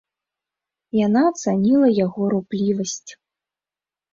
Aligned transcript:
Яна 0.99 1.21
ацаніла 1.31 1.87
яго 2.05 2.21
руплівасць. 2.35 3.11